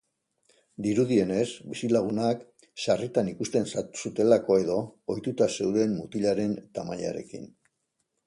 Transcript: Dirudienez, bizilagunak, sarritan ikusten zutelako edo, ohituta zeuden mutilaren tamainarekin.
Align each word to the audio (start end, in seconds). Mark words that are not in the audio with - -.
Dirudienez, 0.83 1.49
bizilagunak, 1.73 2.39
sarritan 2.85 3.29
ikusten 3.33 3.69
zutelako 3.81 4.57
edo, 4.63 4.77
ohituta 5.17 5.51
zeuden 5.57 5.95
mutilaren 6.01 6.57
tamainarekin. 6.79 7.47